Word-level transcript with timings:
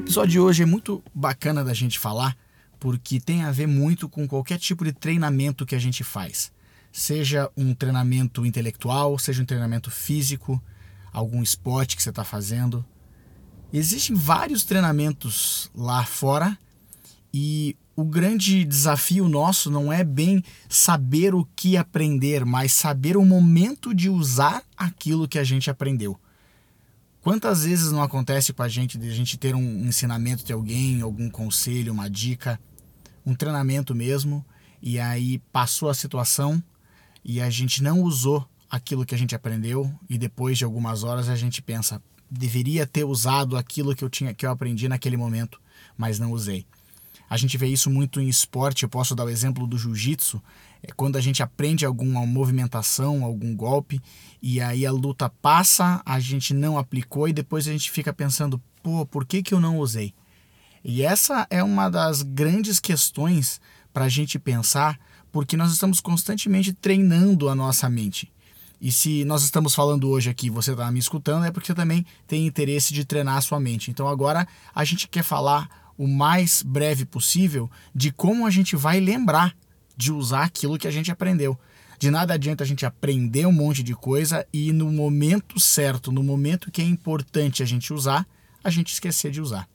O 0.00 0.02
episódio 0.02 0.30
de 0.30 0.40
hoje 0.40 0.62
é 0.62 0.66
muito 0.66 1.04
bacana 1.14 1.62
da 1.62 1.74
gente 1.74 1.98
falar 1.98 2.34
porque 2.80 3.20
tem 3.20 3.42
a 3.42 3.52
ver 3.52 3.66
muito 3.68 4.08
com 4.08 4.26
qualquer 4.26 4.58
tipo 4.58 4.82
de 4.82 4.94
treinamento 4.94 5.66
que 5.66 5.74
a 5.74 5.78
gente 5.78 6.02
faz. 6.02 6.50
Seja 6.90 7.50
um 7.54 7.74
treinamento 7.74 8.46
intelectual, 8.46 9.18
seja 9.18 9.42
um 9.42 9.44
treinamento 9.44 9.90
físico, 9.90 10.60
algum 11.12 11.42
esporte 11.42 11.96
que 11.96 12.02
você 12.02 12.08
está 12.08 12.24
fazendo. 12.24 12.82
Existem 13.70 14.16
vários 14.16 14.64
treinamentos 14.64 15.70
lá 15.74 16.02
fora 16.06 16.58
e 17.32 17.76
o 17.94 18.02
grande 18.02 18.64
desafio 18.64 19.28
nosso 19.28 19.70
não 19.70 19.92
é 19.92 20.02
bem 20.02 20.42
saber 20.66 21.34
o 21.34 21.46
que 21.54 21.76
aprender, 21.76 22.46
mas 22.46 22.72
saber 22.72 23.18
o 23.18 23.24
momento 23.24 23.94
de 23.94 24.08
usar 24.08 24.62
aquilo 24.74 25.28
que 25.28 25.38
a 25.38 25.44
gente 25.44 25.68
aprendeu. 25.68 26.18
Quantas 27.22 27.64
vezes 27.64 27.92
não 27.92 28.02
acontece 28.02 28.52
com 28.52 28.62
a 28.62 28.68
gente 28.68 28.96
de 28.96 29.08
a 29.08 29.12
gente 29.12 29.36
ter 29.36 29.54
um 29.54 29.86
ensinamento 29.86 30.42
de 30.42 30.54
alguém, 30.54 31.02
algum 31.02 31.28
conselho, 31.28 31.92
uma 31.92 32.08
dica, 32.08 32.58
um 33.26 33.34
treinamento 33.34 33.94
mesmo, 33.94 34.44
e 34.80 34.98
aí 34.98 35.38
passou 35.52 35.90
a 35.90 35.94
situação 35.94 36.62
e 37.22 37.38
a 37.40 37.50
gente 37.50 37.82
não 37.82 38.00
usou 38.00 38.48
aquilo 38.70 39.04
que 39.04 39.14
a 39.14 39.18
gente 39.18 39.34
aprendeu 39.34 39.92
e 40.08 40.16
depois 40.16 40.56
de 40.56 40.64
algumas 40.64 41.04
horas 41.04 41.28
a 41.28 41.36
gente 41.36 41.60
pensa, 41.60 42.02
deveria 42.30 42.86
ter 42.86 43.04
usado 43.04 43.54
aquilo 43.54 43.94
que 43.94 44.02
eu 44.02 44.08
tinha 44.08 44.32
que 44.32 44.46
eu 44.46 44.50
aprendi 44.50 44.88
naquele 44.88 45.18
momento, 45.18 45.60
mas 45.98 46.18
não 46.18 46.32
usei. 46.32 46.64
A 47.30 47.36
gente 47.36 47.56
vê 47.56 47.68
isso 47.68 47.88
muito 47.88 48.20
em 48.20 48.28
esporte. 48.28 48.82
Eu 48.82 48.88
posso 48.88 49.14
dar 49.14 49.24
o 49.24 49.30
exemplo 49.30 49.64
do 49.64 49.78
jiu-jitsu. 49.78 50.42
É 50.82 50.90
quando 50.90 51.16
a 51.16 51.20
gente 51.20 51.44
aprende 51.44 51.86
alguma 51.86 52.26
movimentação, 52.26 53.24
algum 53.24 53.54
golpe, 53.54 54.02
e 54.42 54.60
aí 54.60 54.84
a 54.84 54.90
luta 54.90 55.30
passa, 55.40 56.02
a 56.04 56.18
gente 56.18 56.52
não 56.52 56.76
aplicou 56.76 57.28
e 57.28 57.32
depois 57.32 57.68
a 57.68 57.70
gente 57.72 57.88
fica 57.88 58.12
pensando: 58.12 58.60
pô, 58.82 59.06
por 59.06 59.24
que, 59.24 59.44
que 59.44 59.54
eu 59.54 59.60
não 59.60 59.78
usei? 59.78 60.12
E 60.82 61.02
essa 61.02 61.46
é 61.50 61.62
uma 61.62 61.88
das 61.88 62.22
grandes 62.22 62.80
questões 62.80 63.60
para 63.92 64.06
a 64.06 64.08
gente 64.08 64.38
pensar, 64.38 64.98
porque 65.30 65.56
nós 65.56 65.70
estamos 65.70 66.00
constantemente 66.00 66.72
treinando 66.72 67.48
a 67.48 67.54
nossa 67.54 67.88
mente. 67.88 68.32
E 68.80 68.90
se 68.90 69.24
nós 69.26 69.42
estamos 69.42 69.74
falando 69.74 70.08
hoje 70.08 70.30
aqui, 70.30 70.48
você 70.48 70.72
está 70.72 70.90
me 70.90 70.98
escutando, 70.98 71.44
é 71.44 71.50
porque 71.50 71.66
você 71.66 71.74
também 71.74 72.04
tem 72.26 72.46
interesse 72.46 72.94
de 72.94 73.04
treinar 73.04 73.36
a 73.36 73.40
sua 73.42 73.60
mente. 73.60 73.90
Então 73.90 74.08
agora 74.08 74.48
a 74.74 74.84
gente 74.84 75.06
quer 75.06 75.22
falar 75.22 75.89
o 76.00 76.08
mais 76.08 76.62
breve 76.62 77.04
possível 77.04 77.70
de 77.94 78.10
como 78.10 78.46
a 78.46 78.50
gente 78.50 78.74
vai 78.74 78.98
lembrar 78.98 79.54
de 79.94 80.10
usar 80.10 80.44
aquilo 80.44 80.78
que 80.78 80.88
a 80.88 80.90
gente 80.90 81.12
aprendeu. 81.12 81.60
De 81.98 82.10
nada 82.10 82.32
adianta 82.32 82.64
a 82.64 82.66
gente 82.66 82.86
aprender 82.86 83.44
um 83.44 83.52
monte 83.52 83.82
de 83.82 83.94
coisa 83.94 84.46
e 84.50 84.72
no 84.72 84.90
momento 84.90 85.60
certo, 85.60 86.10
no 86.10 86.22
momento 86.22 86.70
que 86.70 86.80
é 86.80 86.84
importante 86.86 87.62
a 87.62 87.66
gente 87.66 87.92
usar, 87.92 88.26
a 88.64 88.70
gente 88.70 88.94
esquecer 88.94 89.30
de 89.30 89.42
usar. 89.42 89.68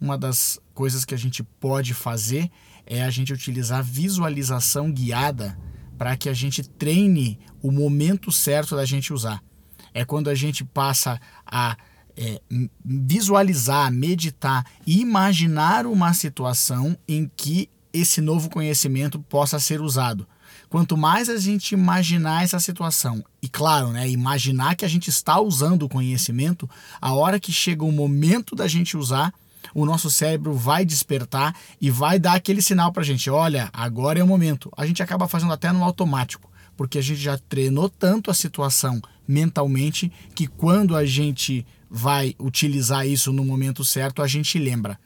Uma 0.00 0.16
das 0.16 0.58
coisas 0.72 1.04
que 1.04 1.14
a 1.14 1.18
gente 1.18 1.42
pode 1.42 1.92
fazer 1.92 2.50
é 2.86 3.02
a 3.02 3.10
gente 3.10 3.34
utilizar 3.34 3.84
visualização 3.84 4.90
guiada 4.90 5.54
para 5.98 6.16
que 6.16 6.30
a 6.30 6.34
gente 6.34 6.66
treine 6.66 7.38
o 7.60 7.70
momento 7.70 8.32
certo 8.32 8.74
da 8.74 8.86
gente 8.86 9.12
usar. 9.12 9.44
É 9.92 10.02
quando 10.02 10.30
a 10.30 10.34
gente 10.34 10.64
passa 10.64 11.20
a 11.44 11.76
é, 12.18 12.40
visualizar, 12.84 13.92
meditar 13.92 14.66
e 14.84 15.00
imaginar 15.00 15.86
uma 15.86 16.12
situação 16.12 16.98
em 17.06 17.30
que 17.36 17.70
esse 17.92 18.20
novo 18.20 18.50
conhecimento 18.50 19.20
possa 19.20 19.60
ser 19.60 19.80
usado. 19.80 20.26
Quanto 20.68 20.96
mais 20.96 21.28
a 21.28 21.38
gente 21.38 21.72
imaginar 21.72 22.42
essa 22.42 22.58
situação, 22.58 23.24
e 23.40 23.48
claro, 23.48 23.88
né, 23.88 24.08
imaginar 24.08 24.74
que 24.74 24.84
a 24.84 24.88
gente 24.88 25.08
está 25.08 25.40
usando 25.40 25.84
o 25.84 25.88
conhecimento, 25.88 26.68
a 27.00 27.14
hora 27.14 27.40
que 27.40 27.52
chega 27.52 27.84
o 27.84 27.92
momento 27.92 28.54
da 28.54 28.66
gente 28.66 28.96
usar, 28.96 29.32
o 29.74 29.86
nosso 29.86 30.10
cérebro 30.10 30.52
vai 30.52 30.84
despertar 30.84 31.54
e 31.80 31.90
vai 31.90 32.18
dar 32.18 32.34
aquele 32.34 32.60
sinal 32.60 32.92
para 32.92 33.02
a 33.02 33.06
gente: 33.06 33.30
olha, 33.30 33.70
agora 33.72 34.18
é 34.18 34.22
o 34.22 34.26
momento. 34.26 34.70
A 34.76 34.86
gente 34.86 35.02
acaba 35.02 35.28
fazendo 35.28 35.52
até 35.52 35.70
no 35.72 35.84
automático, 35.84 36.50
porque 36.78 36.96
a 36.96 37.02
gente 37.02 37.20
já 37.20 37.36
treinou 37.36 37.88
tanto 37.88 38.30
a 38.30 38.34
situação 38.34 39.02
mentalmente 39.26 40.12
que 40.32 40.46
quando 40.46 40.94
a 40.94 41.04
gente 41.04 41.66
vai 41.90 42.36
utilizar 42.38 43.04
isso 43.04 43.32
no 43.32 43.44
momento 43.44 43.84
certo, 43.84 44.22
a 44.22 44.28
gente 44.28 44.60
lembra. 44.60 44.96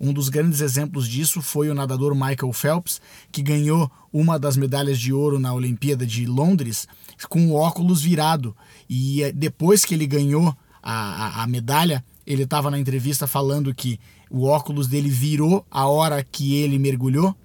Um 0.00 0.12
dos 0.12 0.28
grandes 0.28 0.60
exemplos 0.60 1.06
disso 1.06 1.40
foi 1.40 1.70
o 1.70 1.74
nadador 1.74 2.16
Michael 2.16 2.52
Phelps, 2.52 3.00
que 3.30 3.42
ganhou 3.42 3.88
uma 4.12 4.40
das 4.40 4.56
medalhas 4.56 4.98
de 4.98 5.12
ouro 5.12 5.38
na 5.38 5.54
Olimpíada 5.54 6.04
de 6.04 6.26
Londres 6.26 6.88
com 7.28 7.48
o 7.48 7.54
óculos 7.54 8.02
virado. 8.02 8.56
E 8.88 9.22
eh, 9.22 9.30
depois 9.30 9.84
que 9.84 9.94
ele 9.94 10.08
ganhou 10.08 10.48
a, 10.82 10.92
a, 10.92 11.42
a 11.44 11.46
medalha, 11.46 12.04
ele 12.26 12.42
estava 12.42 12.72
na 12.72 12.78
entrevista 12.78 13.28
falando 13.28 13.72
que 13.72 14.00
o 14.28 14.46
óculos 14.46 14.88
dele 14.88 15.08
virou 15.08 15.64
a 15.70 15.86
hora 15.86 16.24
que 16.24 16.56
ele 16.56 16.76
mergulhou 16.76 17.36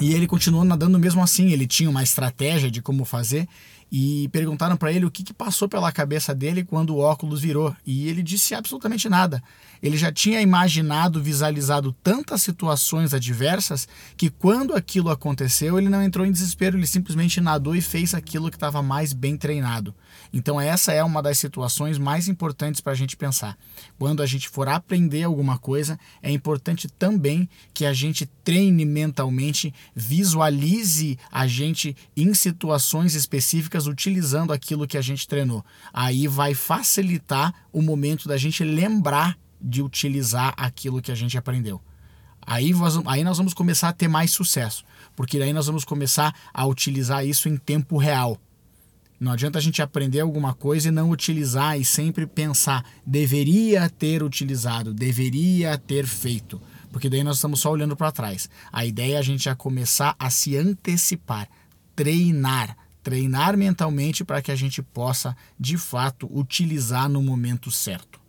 e 0.00 0.14
ele 0.14 0.26
continuou 0.26 0.64
nadando 0.64 0.98
mesmo 0.98 1.22
assim. 1.22 1.50
Ele 1.50 1.66
tinha 1.66 1.90
uma 1.90 2.02
estratégia 2.02 2.70
de 2.70 2.80
como 2.80 3.04
fazer 3.04 3.48
e 3.90 4.28
perguntaram 4.28 4.76
para 4.76 4.92
ele 4.92 5.06
o 5.06 5.10
que, 5.10 5.22
que, 5.22 5.32
passou 5.32 5.68
pela 5.68 5.90
cabeça 5.90 6.34
dele 6.34 6.64
quando 6.64 6.90
o 6.90 6.98
óculos 6.98 7.40
virou. 7.40 7.74
E 7.86 8.08
ele 8.08 8.22
disse 8.22 8.54
absolutamente 8.54 9.08
nada. 9.08 9.42
Ele 9.82 9.96
já 9.96 10.12
tinha 10.12 10.40
imaginado, 10.40 11.22
visualizado 11.22 11.92
tantas 12.02 12.42
situações 12.42 13.14
adversas 13.14 13.88
que 14.16 14.28
quando 14.28 14.74
aquilo 14.74 15.10
aconteceu, 15.10 15.78
ele 15.78 15.88
não 15.88 16.02
entrou 16.02 16.26
em 16.26 16.32
desespero, 16.32 16.76
ele 16.76 16.86
simplesmente 16.86 17.40
nadou 17.40 17.74
e 17.74 17.80
fez 17.80 18.14
aquilo 18.14 18.50
que 18.50 18.56
estava 18.56 18.82
mais 18.82 19.12
bem 19.12 19.36
treinado. 19.36 19.94
Então, 20.32 20.60
essa 20.60 20.92
é 20.92 21.02
uma 21.02 21.22
das 21.22 21.38
situações 21.38 21.96
mais 21.96 22.28
importantes 22.28 22.80
para 22.80 22.92
a 22.92 22.96
gente 22.96 23.16
pensar. 23.16 23.56
Quando 23.98 24.22
a 24.22 24.26
gente 24.26 24.48
for 24.48 24.68
aprender 24.68 25.22
alguma 25.22 25.58
coisa, 25.58 25.98
é 26.22 26.30
importante 26.30 26.88
também 26.88 27.48
que 27.72 27.86
a 27.86 27.92
gente 27.92 28.26
treine 28.44 28.84
mentalmente, 28.84 29.72
visualize 29.94 31.18
a 31.30 31.46
gente 31.46 31.96
em 32.16 32.34
situações 32.34 33.14
específicas 33.14 33.77
utilizando 33.86 34.52
aquilo 34.52 34.86
que 34.86 34.98
a 34.98 35.02
gente 35.02 35.26
treinou. 35.26 35.64
Aí 35.92 36.26
vai 36.26 36.54
facilitar 36.54 37.54
o 37.72 37.82
momento 37.82 38.28
da 38.28 38.36
gente 38.36 38.64
lembrar 38.64 39.38
de 39.60 39.82
utilizar 39.82 40.54
aquilo 40.56 41.02
que 41.02 41.12
a 41.12 41.14
gente 41.14 41.36
aprendeu. 41.36 41.80
Aí 42.40 42.72
nós, 42.72 42.98
aí 43.06 43.22
nós 43.24 43.36
vamos 43.36 43.52
começar 43.52 43.90
a 43.90 43.92
ter 43.92 44.08
mais 44.08 44.30
sucesso, 44.30 44.84
porque 45.14 45.38
daí 45.38 45.52
nós 45.52 45.66
vamos 45.66 45.84
começar 45.84 46.34
a 46.52 46.64
utilizar 46.64 47.26
isso 47.26 47.48
em 47.48 47.56
tempo 47.56 47.98
real. 47.98 48.40
Não 49.20 49.32
adianta 49.32 49.58
a 49.58 49.60
gente 49.60 49.82
aprender 49.82 50.20
alguma 50.20 50.54
coisa 50.54 50.88
e 50.88 50.92
não 50.92 51.10
utilizar 51.10 51.78
e 51.78 51.84
sempre 51.84 52.26
pensar, 52.26 52.84
deveria 53.04 53.90
ter 53.90 54.22
utilizado, 54.22 54.94
deveria 54.94 55.76
ter 55.76 56.06
feito, 56.06 56.60
porque 56.90 57.10
daí 57.10 57.24
nós 57.24 57.36
estamos 57.36 57.60
só 57.60 57.70
olhando 57.70 57.96
para 57.96 58.12
trás. 58.12 58.48
A 58.72 58.86
ideia 58.86 59.16
é 59.16 59.18
a 59.18 59.22
gente 59.22 59.44
já 59.44 59.54
começar 59.54 60.14
a 60.18 60.30
se 60.30 60.56
antecipar, 60.56 61.48
treinar, 61.94 62.76
treinar 63.08 63.56
mentalmente 63.56 64.22
para 64.22 64.42
que 64.42 64.52
a 64.52 64.54
gente 64.54 64.82
possa, 64.82 65.34
de 65.58 65.78
fato, 65.78 66.28
utilizar 66.30 67.08
no 67.08 67.22
momento 67.22 67.70
certo. 67.70 68.20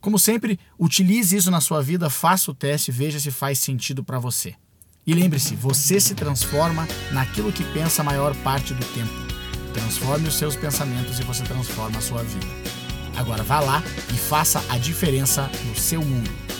Como 0.00 0.18
sempre, 0.18 0.58
utilize 0.76 1.36
isso 1.36 1.52
na 1.52 1.60
sua 1.60 1.80
vida, 1.80 2.10
faça 2.10 2.50
o 2.50 2.54
teste, 2.54 2.90
veja 2.90 3.20
se 3.20 3.30
faz 3.30 3.60
sentido 3.60 4.02
para 4.02 4.18
você. 4.18 4.56
E 5.06 5.14
lembre-se, 5.14 5.54
você 5.54 6.00
se 6.00 6.16
transforma 6.16 6.88
naquilo 7.12 7.52
que 7.52 7.62
pensa 7.72 8.02
a 8.02 8.04
maior 8.04 8.34
parte 8.38 8.74
do 8.74 8.84
tempo. 8.86 9.14
Transforme 9.72 10.26
os 10.26 10.34
seus 10.34 10.56
pensamentos 10.56 11.20
e 11.20 11.22
você 11.22 11.44
transforma 11.44 11.98
a 11.98 12.02
sua 12.02 12.24
vida. 12.24 12.46
Agora 13.16 13.44
vá 13.44 13.60
lá 13.60 13.84
e 14.12 14.16
faça 14.16 14.60
a 14.68 14.78
diferença 14.78 15.48
no 15.68 15.76
seu 15.76 16.02
mundo. 16.02 16.57